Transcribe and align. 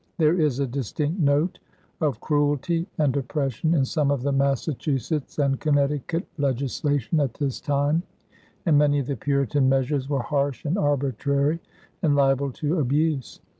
There 0.17 0.33
is 0.33 0.59
a 0.59 0.65
distinct 0.65 1.19
note 1.19 1.59
of 1.99 2.19
cruelty 2.19 2.87
and 2.97 3.15
oppression 3.15 3.75
in 3.75 3.85
some 3.85 4.09
of 4.09 4.23
the 4.23 4.31
Massachusetts 4.31 5.37
and 5.37 5.59
Connecticut 5.59 6.25
legislation 6.39 7.19
at 7.19 7.35
this 7.35 7.59
time, 7.61 8.01
and 8.65 8.79
many 8.79 8.97
of 8.97 9.05
the 9.05 9.15
Puritan 9.15 9.69
measures 9.69 10.09
were 10.09 10.23
harsh 10.23 10.65
and 10.65 10.75
arbitrary 10.75 11.59
and 12.01 12.15
liable 12.15 12.51
to 12.53 12.79
abuse. 12.79 13.41